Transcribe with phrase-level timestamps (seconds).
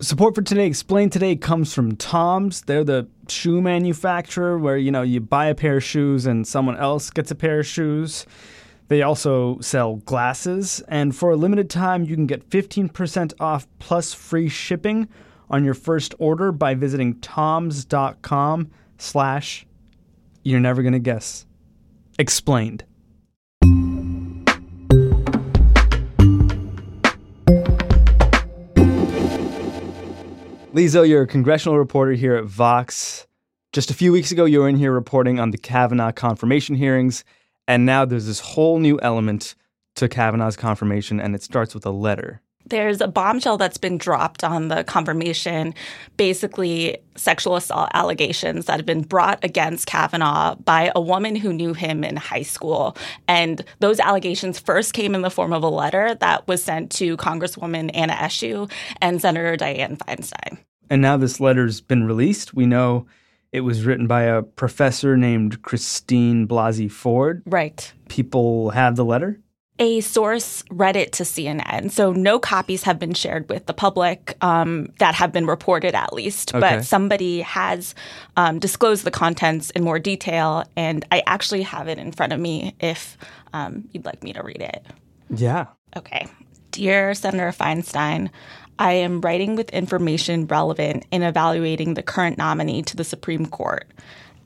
[0.00, 2.62] Support for Today Explain Today comes from Tom's.
[2.62, 6.76] They're the shoe manufacturer where, you know, you buy a pair of shoes and someone
[6.76, 8.24] else gets a pair of shoes.
[8.86, 14.14] They also sell glasses, and for a limited time, you can get 15% off plus
[14.14, 15.08] free shipping
[15.50, 19.66] on your first order by visiting toms.com slash
[20.44, 21.44] you're never gonna guess.
[22.20, 22.84] Explained.
[30.78, 33.26] Li Zhou, you're a congressional reporter here at Vox.
[33.72, 37.24] Just a few weeks ago, you were in here reporting on the Kavanaugh confirmation hearings,
[37.66, 39.56] and now there's this whole new element
[39.96, 42.42] to Kavanaugh's confirmation, and it starts with a letter.
[42.64, 45.74] There's a bombshell that's been dropped on the confirmation,
[46.16, 51.74] basically sexual assault allegations that have been brought against Kavanaugh by a woman who knew
[51.74, 52.96] him in high school.
[53.26, 57.16] And those allegations first came in the form of a letter that was sent to
[57.16, 58.70] Congresswoman Anna Eshoo
[59.00, 60.58] and Senator Dianne Feinstein.
[60.90, 62.54] And now this letter's been released.
[62.54, 63.06] We know
[63.52, 67.42] it was written by a professor named Christine Blasey Ford.
[67.46, 67.92] Right.
[68.08, 69.40] People have the letter?
[69.78, 71.90] a source read it to CNN.
[71.90, 76.12] So no copies have been shared with the public um, that have been reported, at
[76.12, 76.54] least.
[76.54, 76.60] Okay.
[76.60, 77.94] But somebody has
[78.36, 82.40] um, disclosed the contents in more detail, and I actually have it in front of
[82.40, 83.16] me if
[83.52, 84.84] um, you'd like me to read it.
[85.30, 85.66] Yeah.
[85.96, 86.26] Okay.
[86.70, 88.30] Dear Senator Feinstein,
[88.78, 93.88] I am writing with information relevant in evaluating the current nominee to the Supreme Court.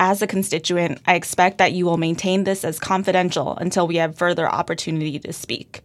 [0.01, 4.17] As a constituent, I expect that you will maintain this as confidential until we have
[4.17, 5.83] further opportunity to speak.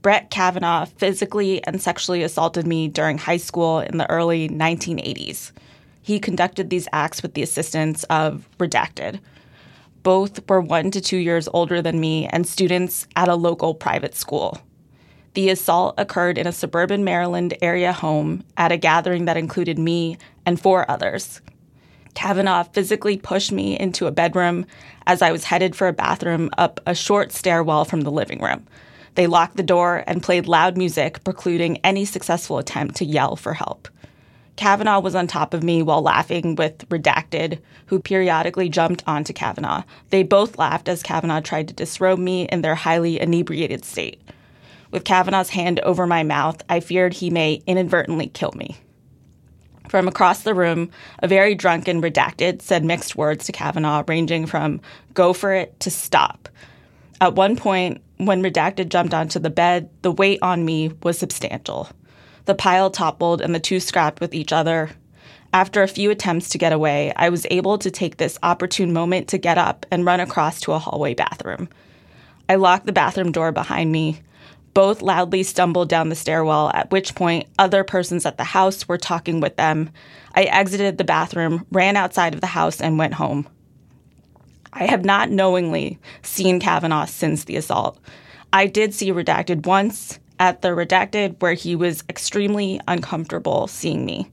[0.00, 5.52] Brett Kavanaugh physically and sexually assaulted me during high school in the early 1980s.
[6.00, 9.20] He conducted these acts with the assistance of Redacted.
[10.02, 14.14] Both were one to two years older than me and students at a local private
[14.14, 14.60] school.
[15.36, 20.16] The assault occurred in a suburban Maryland area home at a gathering that included me
[20.46, 21.42] and four others,
[22.14, 24.64] Kavanaugh physically pushed me into a bedroom
[25.06, 28.66] as I was headed for a bathroom up a short stairwell from the living room.
[29.14, 33.52] They locked the door and played loud music, precluding any successful attempt to yell for
[33.52, 33.88] help.
[34.56, 39.82] Kavanaugh was on top of me while laughing with Redacted, who periodically jumped onto Kavanaugh.
[40.08, 44.22] They both laughed as Kavanaugh tried to disrobe me in their highly inebriated state.
[44.90, 48.76] With Kavanaugh's hand over my mouth, I feared he may inadvertently kill me.
[49.88, 54.80] From across the room, a very drunken redacted said mixed words to Kavanaugh, ranging from
[55.14, 56.48] go for it to stop.
[57.20, 61.88] At one point, when redacted jumped onto the bed, the weight on me was substantial.
[62.46, 64.90] The pile toppled and the two scrapped with each other.
[65.52, 69.28] After a few attempts to get away, I was able to take this opportune moment
[69.28, 71.68] to get up and run across to a hallway bathroom.
[72.48, 74.20] I locked the bathroom door behind me,
[74.76, 78.98] both loudly stumbled down the stairwell, at which point other persons at the house were
[78.98, 79.88] talking with them.
[80.34, 83.48] I exited the bathroom, ran outside of the house, and went home.
[84.74, 87.98] I have not knowingly seen Kavanaugh since the assault.
[88.52, 94.30] I did see Redacted once at the Redacted where he was extremely uncomfortable seeing me.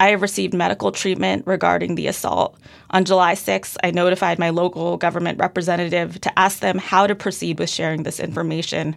[0.00, 2.58] I have received medical treatment regarding the assault.
[2.92, 7.58] On July 6th, I notified my local government representative to ask them how to proceed
[7.58, 8.96] with sharing this information.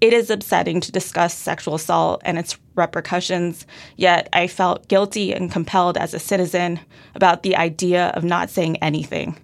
[0.00, 3.66] It is upsetting to discuss sexual assault and its repercussions,
[3.96, 6.78] yet I felt guilty and compelled as a citizen
[7.16, 9.36] about the idea of not saying anything.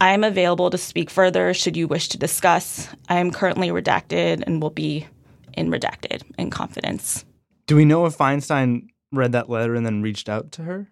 [0.00, 2.88] I am available to speak further should you wish to discuss.
[3.08, 5.06] I am currently redacted and will be
[5.54, 7.24] in redacted in confidence.
[7.66, 10.88] Do we know if Feinstein read that letter and then reached out to her?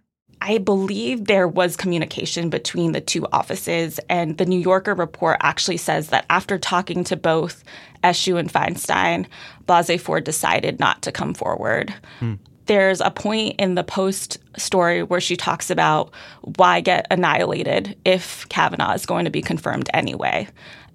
[0.48, 5.76] I believe there was communication between the two offices, and the New Yorker report actually
[5.76, 7.64] says that after talking to both
[8.04, 9.26] Eshoo and Feinstein,
[9.66, 11.92] Blasey Ford decided not to come forward.
[12.20, 12.34] Hmm.
[12.66, 16.12] There's a point in the Post story where she talks about
[16.42, 20.46] why get annihilated if Kavanaugh is going to be confirmed anyway.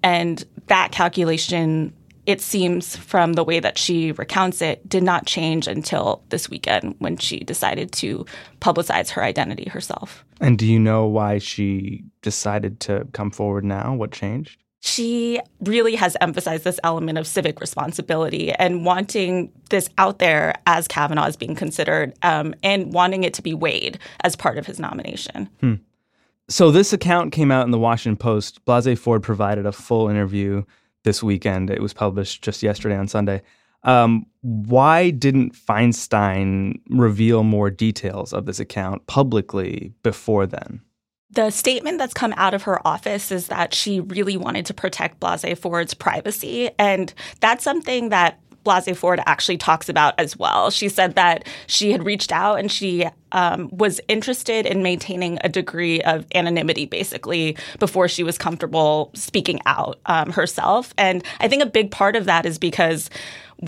[0.02, 1.92] And that calculation
[2.26, 6.94] it seems from the way that she recounts it, did not change until this weekend
[6.98, 8.24] when she decided to
[8.60, 10.24] publicize her identity herself.
[10.40, 13.94] And do you know why she decided to come forward now?
[13.94, 14.58] What changed?
[14.84, 20.88] She really has emphasized this element of civic responsibility and wanting this out there as
[20.88, 24.80] Kavanaugh is being considered um, and wanting it to be weighed as part of his
[24.80, 25.48] nomination.
[25.60, 25.74] Hmm.
[26.48, 28.64] So, this account came out in the Washington Post.
[28.64, 30.64] Blasey Ford provided a full interview
[31.04, 31.70] this weekend.
[31.70, 33.42] It was published just yesterday on Sunday.
[33.84, 40.80] Um, why didn't Feinstein reveal more details of this account publicly before then?
[41.30, 45.18] The statement that's come out of her office is that she really wanted to protect
[45.18, 46.70] Blasey Ford's privacy.
[46.78, 50.70] And that's something that Blasey Ford actually talks about as well.
[50.70, 55.48] She said that she had reached out and she um, was interested in maintaining a
[55.48, 60.94] degree of anonymity, basically, before she was comfortable speaking out um, herself.
[60.98, 63.10] And I think a big part of that is because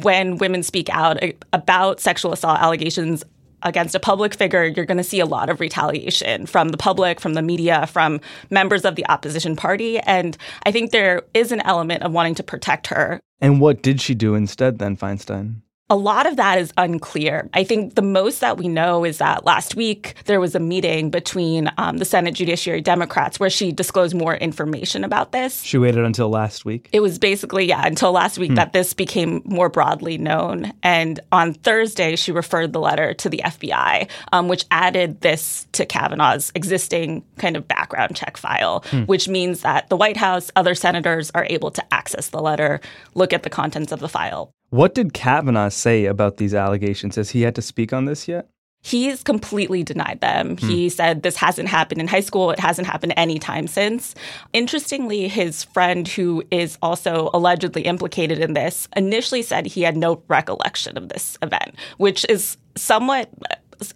[0.03, 3.25] when women speak out about sexual assault allegations
[3.65, 7.19] against a public figure, you're going to see a lot of retaliation from the public,
[7.19, 8.21] from the media, from
[8.51, 9.99] members of the opposition party.
[10.01, 13.21] And I think there is an element of wanting to protect her.
[13.45, 15.57] And what did she do instead then, Feinstein?
[15.91, 17.51] A lot of that is unclear.
[17.53, 21.11] I think the most that we know is that last week there was a meeting
[21.11, 25.63] between um, the Senate Judiciary Democrats where she disclosed more information about this.
[25.63, 26.89] She waited until last week?
[26.93, 28.55] It was basically, yeah, until last week hmm.
[28.55, 30.73] that this became more broadly known.
[30.83, 35.85] And on Thursday, she referred the letter to the FBI, um, which added this to
[35.85, 39.03] Kavanaugh's existing kind of background check file, hmm.
[39.03, 42.81] which means that the White House, other senators are able to access the letter,
[43.13, 44.55] look at the contents of the file.
[44.71, 47.17] What did Kavanaugh say about these allegations?
[47.17, 48.49] Has he had to speak on this yet?
[48.85, 50.59] He's completely denied them.
[50.59, 50.69] Hmm.
[50.69, 52.51] He said this hasn't happened in high school.
[52.51, 54.15] It hasn't happened any time since.
[54.53, 60.23] Interestingly, his friend, who is also allegedly implicated in this, initially said he had no
[60.29, 63.31] recollection of this event, which is somewhat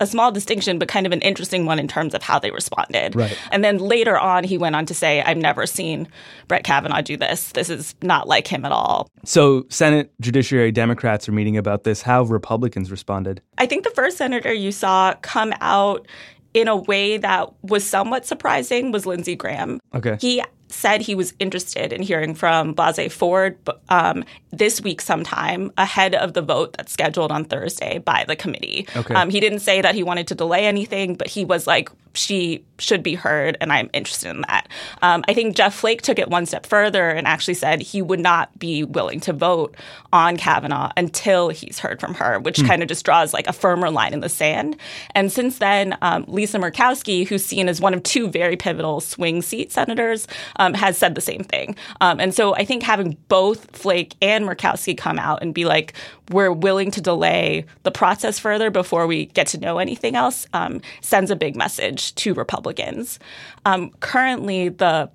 [0.00, 3.14] a small distinction, but kind of an interesting one in terms of how they responded.
[3.14, 3.37] Right.
[3.50, 6.08] And then later on, he went on to say, I've never seen
[6.46, 7.52] Brett Kavanaugh do this.
[7.52, 9.11] This is not like him at all.
[9.25, 12.02] So, Senate Judiciary Democrats are meeting about this.
[12.02, 13.43] How Republicans responded?
[13.58, 16.06] I think the first senator you saw come out
[16.55, 19.81] in a way that was somewhat surprising was Lindsey Graham.
[19.94, 20.17] Okay.
[20.20, 23.56] He said he was interested in hearing from Blasey Ford
[23.88, 28.86] um, this week sometime ahead of the vote that's scheduled on Thursday by the committee.
[28.96, 29.14] Okay.
[29.14, 32.64] Um, he didn't say that he wanted to delay anything, but he was like, she
[32.78, 34.68] should be heard, and I'm interested in that.
[35.02, 38.20] Um, I think Jeff Flake took it one step further and actually said he would
[38.20, 39.76] not be willing to vote
[40.12, 42.66] on Kavanaugh until he's heard from her, which hmm.
[42.66, 44.76] kind of just draws like a firmer line in the sand.
[45.14, 49.42] And since then, um, Lisa Murkowski, who's seen as one of two very pivotal swing
[49.42, 50.26] seat senators,
[50.58, 51.76] um, has said the same thing.
[52.00, 55.94] Um, and so I think having both Flake and Murkowski come out and be like,
[56.31, 60.81] we're willing to delay the process further before we get to know anything else um,
[61.00, 63.19] sends a big message to Republicans.
[63.64, 65.10] Um, currently, the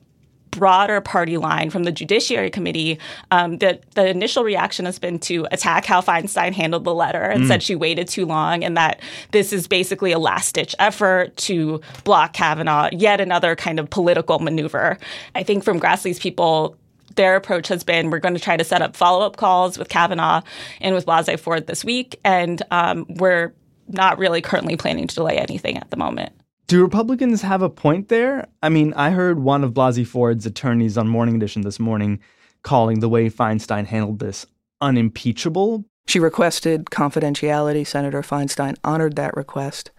[0.53, 2.99] broader party line from the Judiciary Committee,
[3.31, 7.43] um, the, the initial reaction has been to attack how Feinstein handled the letter and
[7.43, 7.47] mm.
[7.47, 9.01] said she waited too long and that
[9.31, 14.39] this is basically a last ditch effort to block Kavanaugh, yet another kind of political
[14.39, 14.97] maneuver.
[15.35, 16.77] I think from Grassley's people,
[17.15, 19.89] their approach has been we're going to try to set up follow up calls with
[19.89, 20.41] Kavanaugh
[20.81, 23.53] and with Blasey Ford this week, and um, we're
[23.87, 26.33] not really currently planning to delay anything at the moment.
[26.67, 28.47] Do Republicans have a point there?
[28.61, 32.19] I mean, I heard one of Blasey Ford's attorneys on Morning Edition this morning
[32.63, 34.45] calling the way Feinstein handled this
[34.79, 35.85] unimpeachable.
[36.07, 37.85] She requested confidentiality.
[37.85, 39.91] Senator Feinstein honored that request.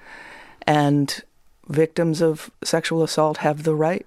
[0.67, 1.23] And
[1.69, 4.07] victims of sexual assault have the right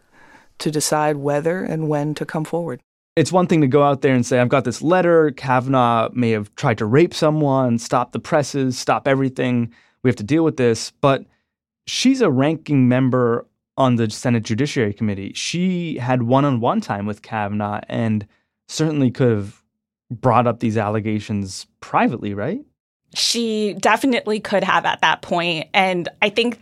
[0.57, 2.81] to decide whether and when to come forward
[3.17, 5.31] it's one thing to go out there and say, I've got this letter.
[5.31, 9.73] Kavanaugh may have tried to rape someone, stop the presses, stop everything.
[10.03, 10.91] We have to deal with this.
[11.01, 11.25] But
[11.87, 13.47] she's a ranking member
[13.77, 15.33] on the Senate Judiciary Committee.
[15.33, 18.27] She had one on one time with Kavanaugh and
[18.67, 19.63] certainly could have
[20.11, 22.61] brought up these allegations privately, right?
[23.13, 25.69] She definitely could have at that point.
[25.73, 26.59] And I think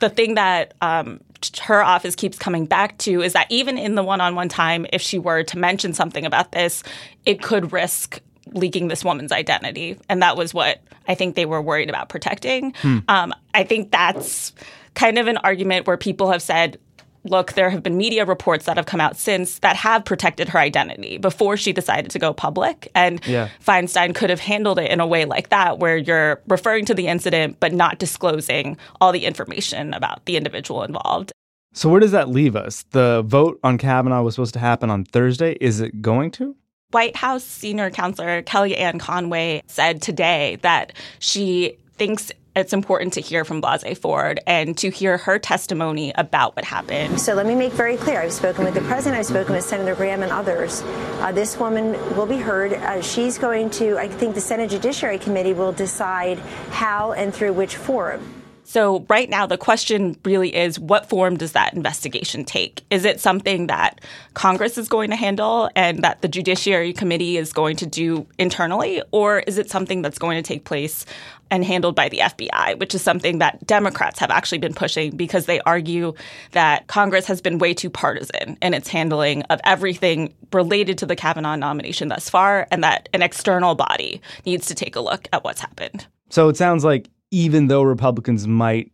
[0.00, 1.20] the thing that um,
[1.62, 4.86] her office keeps coming back to is that even in the one on one time,
[4.92, 6.82] if she were to mention something about this,
[7.24, 8.20] it could risk
[8.54, 9.98] leaking this woman's identity.
[10.08, 12.74] And that was what I think they were worried about protecting.
[12.82, 12.98] Hmm.
[13.08, 14.52] Um, I think that's
[14.94, 16.78] kind of an argument where people have said,
[17.24, 20.58] look, there have been media reports that have come out since that have protected her
[20.58, 22.90] identity before she decided to go public.
[22.94, 23.48] And yeah.
[23.66, 27.08] Feinstein could have handled it in a way like that, where you're referring to the
[27.08, 31.32] incident but not disclosing all the information about the individual involved.
[31.74, 32.84] So, where does that leave us?
[32.90, 35.56] The vote on Kavanaugh was supposed to happen on Thursday.
[35.60, 36.56] Is it going to?
[36.90, 43.44] White House senior counselor Kellyanne Conway said today that she thinks it's important to hear
[43.44, 47.20] from Blasey Ford and to hear her testimony about what happened.
[47.20, 49.94] So let me make very clear I've spoken with the president, I've spoken with Senator
[49.94, 50.80] Graham and others.
[51.20, 52.72] Uh, this woman will be heard.
[52.72, 56.38] Uh, she's going to, I think the Senate Judiciary Committee will decide
[56.70, 58.38] how and through which forum.
[58.68, 62.84] So, right now, the question really is what form does that investigation take?
[62.90, 64.02] Is it something that
[64.34, 69.00] Congress is going to handle and that the Judiciary Committee is going to do internally?
[69.10, 71.06] Or is it something that's going to take place
[71.50, 75.46] and handled by the FBI, which is something that Democrats have actually been pushing because
[75.46, 76.12] they argue
[76.52, 81.16] that Congress has been way too partisan in its handling of everything related to the
[81.16, 85.42] Kavanaugh nomination thus far, and that an external body needs to take a look at
[85.42, 86.06] what's happened.
[86.28, 88.92] So it sounds like even though Republicans might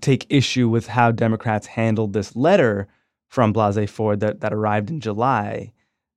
[0.00, 2.88] take issue with how Democrats handled this letter
[3.28, 5.72] from Blasey Ford that, that arrived in July,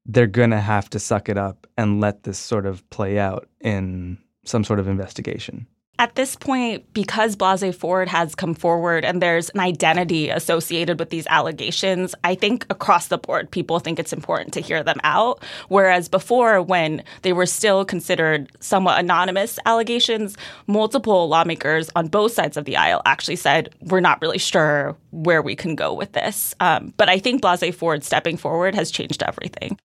[0.05, 3.47] they're going to have to suck it up and let this sort of play out
[3.61, 5.67] in some sort of investigation
[5.99, 11.09] at this point, because Blasey Ford has come forward and there's an identity associated with
[11.09, 15.43] these allegations, I think across the board, people think it's important to hear them out.
[15.69, 20.37] Whereas before, when they were still considered somewhat anonymous allegations,
[20.67, 25.41] multiple lawmakers on both sides of the aisle actually said, we're not really sure where
[25.41, 26.53] we can go with this.
[26.59, 29.79] Um, but I think Blasey Ford stepping forward has changed everything.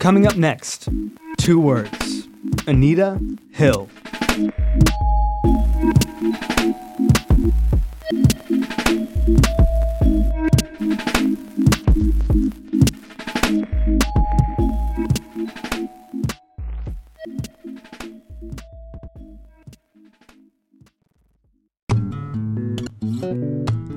[0.00, 0.88] Coming up next,
[1.36, 2.26] two words
[2.66, 3.90] Anita Hill.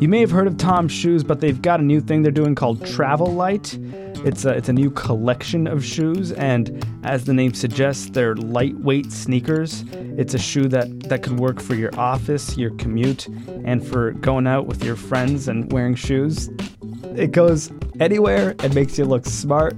[0.02, 2.56] You may have heard of Tom's Shoes, but they've got a new thing they're doing
[2.56, 3.80] called Travel Light.
[4.24, 9.12] It's a, it's a new collection of shoes, and as the name suggests, they're lightweight
[9.12, 9.84] sneakers.
[9.92, 13.28] It's a shoe that, that could work for your office, your commute,
[13.66, 16.50] and for going out with your friends and wearing shoes.
[17.16, 19.76] It goes anywhere and makes you look smart.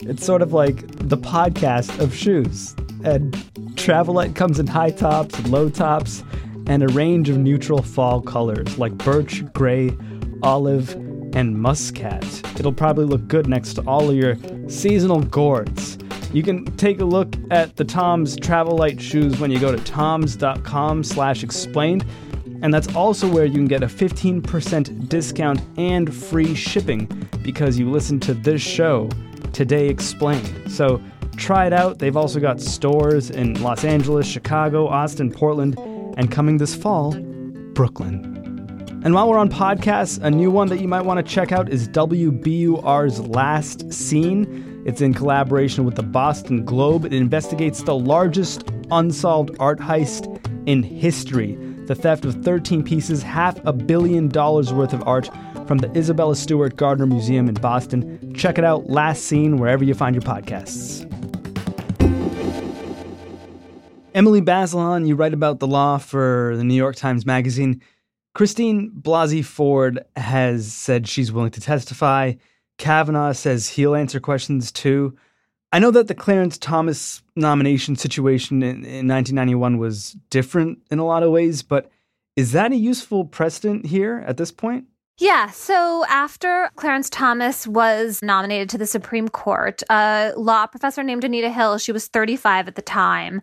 [0.00, 2.74] It's sort of like the podcast of shoes.
[3.04, 3.36] And
[3.76, 6.24] Travel Light comes in high tops and low tops,
[6.66, 9.96] and a range of neutral fall colors like birch, gray,
[10.42, 10.96] olive,
[11.36, 12.24] and muscat.
[12.58, 14.36] It'll probably look good next to all of your
[14.68, 15.98] seasonal gourds.
[16.32, 19.82] You can take a look at the Tom's Travel Light shoes when you go to
[19.84, 22.04] toms.com slash explained.
[22.62, 27.90] And that's also where you can get a 15% discount and free shipping because you
[27.90, 29.10] listen to this show,
[29.52, 30.72] Today Explained.
[30.72, 31.02] So
[31.36, 31.98] try it out.
[31.98, 35.78] They've also got stores in Los Angeles, Chicago, Austin, Portland,
[36.16, 37.12] and coming this fall,
[37.74, 38.35] Brooklyn.
[39.06, 41.68] And while we're on podcasts, a new one that you might want to check out
[41.68, 44.82] is WBUR's Last Seen.
[44.84, 47.04] It's in collaboration with the Boston Globe.
[47.04, 50.26] It investigates the largest unsolved art heist
[50.66, 51.54] in history
[51.86, 55.30] the theft of 13 pieces, half a billion dollars worth of art
[55.68, 58.34] from the Isabella Stewart Gardner Museum in Boston.
[58.34, 61.04] Check it out, Last Seen, wherever you find your podcasts.
[64.16, 67.80] Emily Bazelon, you write about the law for the New York Times Magazine.
[68.36, 72.34] Christine Blasey Ford has said she's willing to testify.
[72.76, 75.16] Kavanaugh says he'll answer questions too.
[75.72, 81.06] I know that the Clarence Thomas nomination situation in, in 1991 was different in a
[81.06, 81.90] lot of ways, but
[82.36, 84.84] is that a useful precedent here at this point?
[85.18, 85.50] Yeah.
[85.50, 91.50] So after Clarence Thomas was nominated to the Supreme Court, a law professor named Anita
[91.50, 93.40] Hill, she was 35 at the time,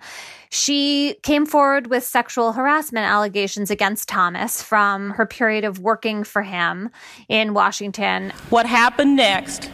[0.52, 6.44] she came forward with sexual harassment allegations against Thomas from her period of working for
[6.44, 6.92] him
[7.28, 8.32] in Washington.
[8.52, 9.72] What happened next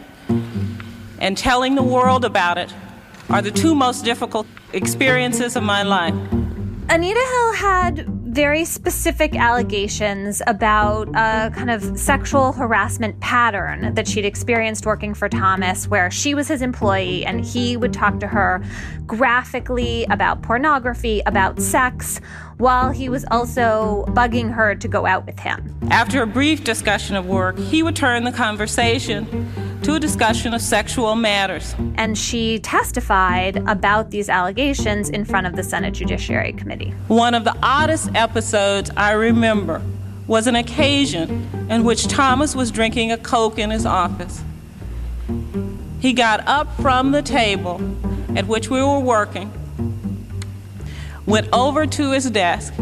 [1.20, 2.74] and telling the world about it
[3.30, 6.16] are the two most difficult experiences of my life.
[6.90, 14.24] Anita Hill had very specific allegations about a kind of sexual harassment pattern that she'd
[14.24, 18.62] experienced working for Thomas, where she was his employee and he would talk to her
[19.08, 22.22] graphically about pornography, about sex,
[22.58, 25.76] while he was also bugging her to go out with him.
[25.90, 29.26] After a brief discussion of work, he would turn the conversation
[29.84, 31.74] to a discussion of sexual matters.
[31.96, 36.92] And she testified about these allegations in front of the Senate Judiciary Committee.
[37.08, 39.82] One of the oddest episodes I remember
[40.28, 44.44] was an occasion in which Thomas was drinking a Coke in his office.
[46.00, 47.82] He got up from the table
[48.36, 49.52] at which we were working,
[51.26, 52.74] went over to his desk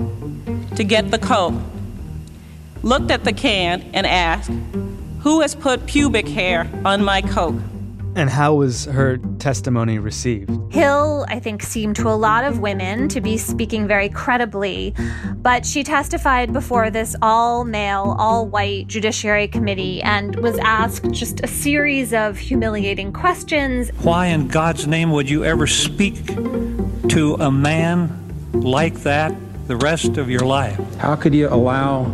[0.75, 1.55] to get the Coke,
[2.83, 4.51] looked at the can, and asked,
[5.27, 7.61] who has put pubic hair on my coke?
[8.15, 10.49] And how was her testimony received?
[10.71, 14.95] Hill, I think, seemed to a lot of women to be speaking very credibly,
[15.35, 21.41] but she testified before this all male, all white Judiciary Committee and was asked just
[21.43, 23.89] a series of humiliating questions.
[24.03, 26.25] Why in God's name would you ever speak
[27.09, 28.17] to a man
[28.53, 29.33] like that
[29.67, 30.79] the rest of your life.
[30.95, 32.05] How could you allow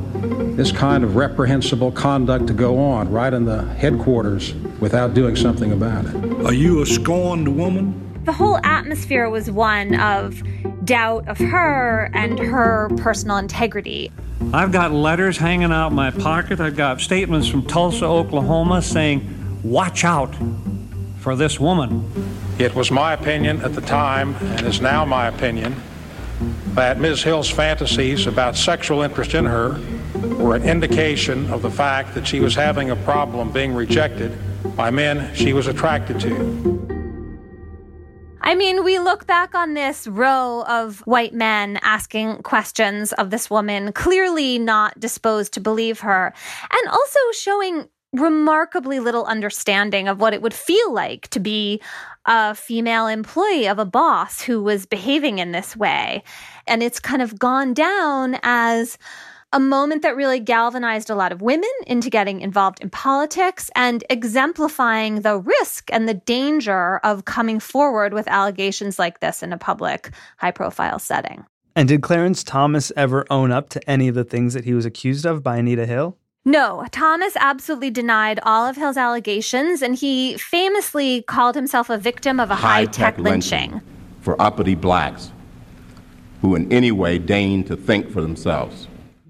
[0.55, 5.71] this kind of reprehensible conduct to go on right in the headquarters without doing something
[5.71, 6.15] about it?
[6.45, 7.99] Are you a scorned woman?
[8.25, 10.41] The whole atmosphere was one of
[10.83, 14.11] doubt of her and her personal integrity.
[14.51, 16.59] I've got letters hanging out in my pocket.
[16.59, 20.33] I've got statements from Tulsa, Oklahoma saying, Watch out
[21.19, 22.09] for this woman.
[22.57, 25.75] It was my opinion at the time, and is now my opinion,
[26.75, 27.21] that Ms.
[27.21, 29.79] Hill's fantasies about sexual interest in her
[30.37, 34.35] were an indication of the fact that she was having a problem being rejected
[34.75, 36.73] by men she was attracted to.
[38.41, 43.49] I mean, we look back on this row of white men asking questions of this
[43.49, 46.33] woman, clearly not disposed to believe her,
[46.71, 51.81] and also showing remarkably little understanding of what it would feel like to be
[52.25, 56.23] a female employee of a boss who was behaving in this way.
[56.67, 58.97] And it's kind of gone down as
[59.53, 64.03] a moment that really galvanized a lot of women into getting involved in politics and
[64.09, 69.57] exemplifying the risk and the danger of coming forward with allegations like this in a
[69.57, 71.45] public, high profile setting.
[71.75, 74.85] And did Clarence Thomas ever own up to any of the things that he was
[74.85, 76.17] accused of by Anita Hill?
[76.45, 82.39] No, Thomas absolutely denied all of Hill's allegations, and he famously called himself a victim
[82.39, 83.71] of a high tech lynching.
[83.71, 83.87] lynching
[84.19, 85.31] for uppity blacks
[86.43, 88.87] who in any way deign to think for themselves.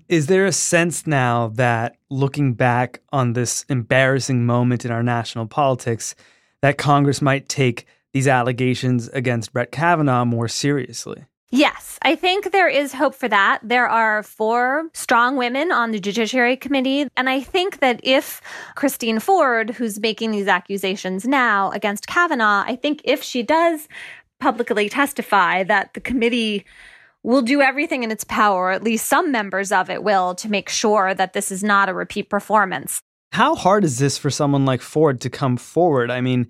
[0.10, 5.46] Is there a sense now that looking back on this embarrassing moment in our national
[5.46, 6.15] politics,
[6.62, 11.24] that Congress might take these allegations against Brett Kavanaugh more seriously?
[11.51, 13.60] Yes, I think there is hope for that.
[13.62, 17.08] There are four strong women on the Judiciary Committee.
[17.15, 18.41] And I think that if
[18.74, 23.88] Christine Ford, who's making these accusations now against Kavanaugh, I think if she does
[24.39, 26.65] publicly testify that the committee
[27.23, 30.69] will do everything in its power, at least some members of it will, to make
[30.69, 33.01] sure that this is not a repeat performance.
[33.31, 36.11] How hard is this for someone like Ford to come forward?
[36.11, 36.47] I mean,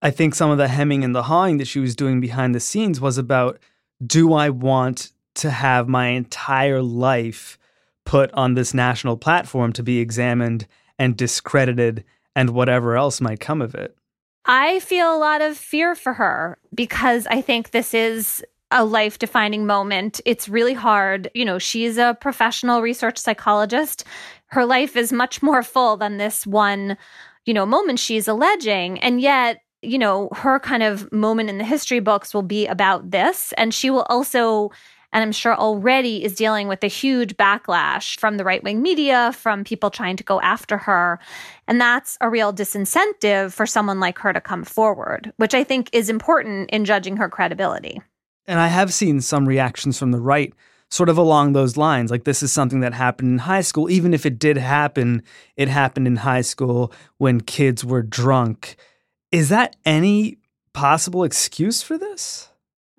[0.00, 2.60] I think some of the hemming and the hawing that she was doing behind the
[2.60, 3.58] scenes was about
[4.04, 7.58] do I want to have my entire life
[8.04, 10.66] put on this national platform to be examined
[10.98, 12.04] and discredited
[12.36, 13.96] and whatever else might come of it?
[14.44, 18.44] I feel a lot of fear for her because I think this is
[18.74, 20.20] a life defining moment.
[20.26, 21.30] It's really hard.
[21.32, 24.04] You know, she's a professional research psychologist.
[24.48, 26.98] Her life is much more full than this one,
[27.46, 28.98] you know, moment she's alleging.
[28.98, 33.12] And yet, you know, her kind of moment in the history books will be about
[33.12, 33.52] this.
[33.56, 34.70] And she will also,
[35.12, 39.32] and I'm sure already is dealing with a huge backlash from the right wing media,
[39.34, 41.20] from people trying to go after her.
[41.68, 45.90] And that's a real disincentive for someone like her to come forward, which I think
[45.92, 48.00] is important in judging her credibility.
[48.46, 50.52] And I have seen some reactions from the right
[50.90, 52.10] sort of along those lines.
[52.10, 53.90] Like, this is something that happened in high school.
[53.90, 55.22] Even if it did happen,
[55.56, 58.76] it happened in high school when kids were drunk.
[59.32, 60.38] Is that any
[60.72, 62.50] possible excuse for this?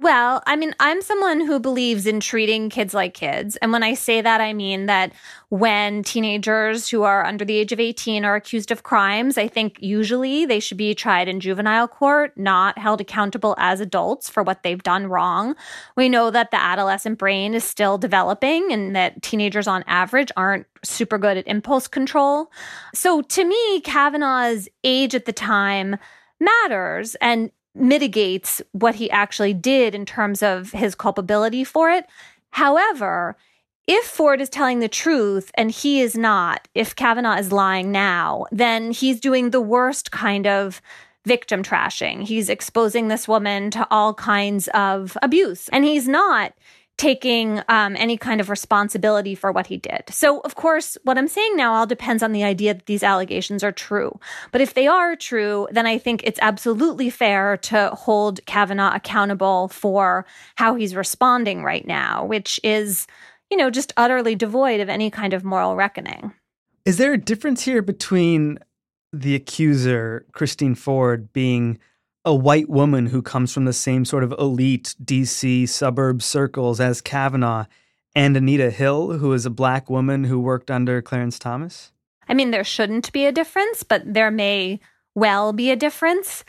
[0.06, 3.56] Well, I mean, I'm someone who believes in treating kids like kids.
[3.56, 5.12] And when I say that, I mean that
[5.50, 9.80] when teenagers who are under the age of 18 are accused of crimes, I think
[9.82, 14.62] usually they should be tried in juvenile court, not held accountable as adults for what
[14.62, 15.56] they've done wrong.
[15.96, 20.68] We know that the adolescent brain is still developing and that teenagers on average aren't
[20.84, 22.52] super good at impulse control.
[22.94, 25.98] So to me, Kavanaugh's age at the time
[26.40, 27.16] matters.
[27.16, 32.06] And mitigates what he actually did in terms of his culpability for it.
[32.52, 33.36] However,
[33.88, 38.46] if Ford is telling the truth and he is not, if Kavanaugh is lying now,
[38.52, 40.82] then he's doing the worst kind of
[41.26, 42.24] victim trashing.
[42.24, 45.70] He's exposing this woman to all kinds of abuse.
[45.70, 46.54] And he's not
[46.98, 50.04] taking um, any kind of responsibility for what he did.
[50.10, 53.64] So, of course, what I'm saying now all depends on the idea that these allegations
[53.64, 54.18] are true.
[54.52, 59.68] But if they are true, then I think it's absolutely fair to hold Kavanaugh accountable
[59.68, 63.08] for how he's responding right now, which is,
[63.50, 66.32] you know, just utterly devoid of any kind of moral reckoning.
[66.86, 68.60] Is there a difference here between
[69.12, 71.80] the accuser, Christine Ford, being
[72.26, 77.00] a white woman who comes from the same sort of elite DC suburb circles as
[77.00, 77.66] Kavanaugh
[78.16, 81.92] and Anita Hill, who is a black woman who worked under Clarence Thomas?
[82.28, 84.80] I mean, there shouldn't be a difference, but there may
[85.14, 86.44] well be a difference.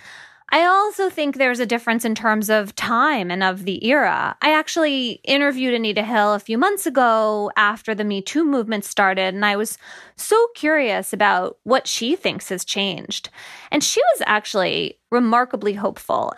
[0.51, 4.37] I also think there's a difference in terms of time and of the era.
[4.41, 9.35] I actually interviewed Anita Hill a few months ago after the Me Too movement started,
[9.35, 9.77] and I was
[10.17, 13.29] so curious about what she thinks has changed.
[13.73, 16.33] And she was actually remarkably hopeful.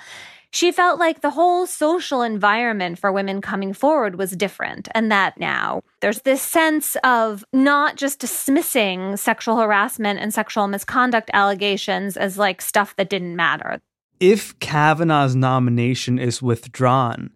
[0.51, 5.39] she felt like the whole social environment for women coming forward was different, and that
[5.39, 12.39] now there's this sense of not just dismissing sexual harassment and sexual misconduct allegations as
[12.39, 13.81] like stuff that didn't matter.
[14.21, 17.31] If Kavanaugh's nomination is withdrawn,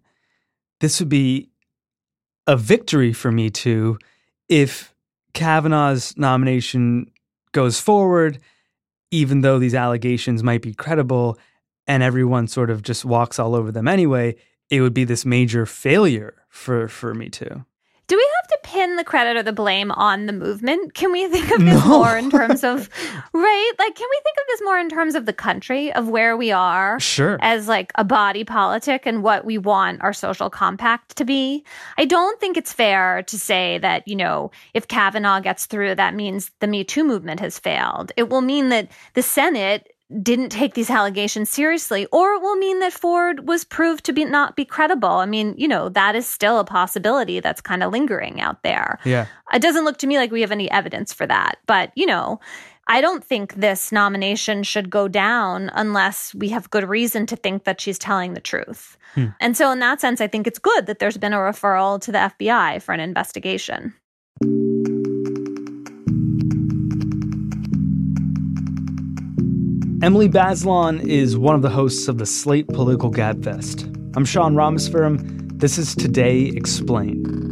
[0.79, 1.49] this would be
[2.45, 3.97] a victory for Me Too
[4.49, 4.93] if
[5.33, 7.09] Kavanaugh's nomination
[7.53, 8.39] goes forward,
[9.11, 11.37] even though these allegations might be credible
[11.87, 14.35] and everyone sort of just walks all over them anyway,
[14.69, 17.65] it would be this major failure for, for Me Too.
[18.13, 20.93] Do we have to pin the credit or the blame on the movement?
[20.93, 21.87] Can we think of this no.
[21.87, 22.87] more in terms of,
[23.33, 23.71] right?
[23.79, 26.51] Like, can we think of this more in terms of the country, of where we
[26.51, 26.99] are?
[26.99, 27.39] Sure.
[27.41, 31.65] As like a body politic and what we want our social compact to be?
[31.97, 36.13] I don't think it's fair to say that, you know, if Kavanaugh gets through, that
[36.13, 38.11] means the Me Too movement has failed.
[38.15, 42.79] It will mean that the Senate didn't take these allegations seriously, or it will mean
[42.79, 45.09] that Ford was proved to be not be credible.
[45.09, 48.99] I mean, you know, that is still a possibility that's kind of lingering out there.
[49.05, 49.27] Yeah.
[49.53, 51.57] It doesn't look to me like we have any evidence for that.
[51.65, 52.39] But, you know,
[52.87, 57.63] I don't think this nomination should go down unless we have good reason to think
[57.63, 58.97] that she's telling the truth.
[59.15, 59.27] Hmm.
[59.39, 62.11] And so, in that sense, I think it's good that there's been a referral to
[62.11, 63.93] the FBI for an investigation.
[70.03, 73.85] Emily Bazelon is one of the hosts of the Slate Political Gabfest.
[74.17, 75.57] I'm Sean Rameswaram.
[75.61, 77.42] This is Today Explained.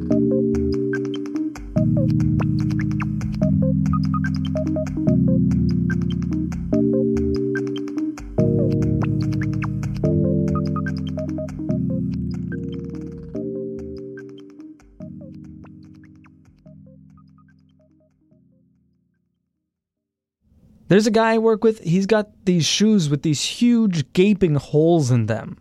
[20.92, 25.10] There's a guy I work with, he's got these shoes with these huge gaping holes
[25.10, 25.58] in them.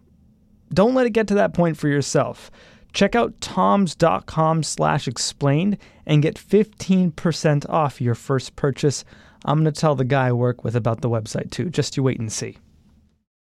[0.74, 2.50] Don't let it get to that point for yourself.
[2.92, 9.04] Check out toms.com slash explained and get 15% off your first purchase.
[9.44, 11.70] I'm going to tell the guy I work with about the website too.
[11.70, 12.56] Just you wait and see.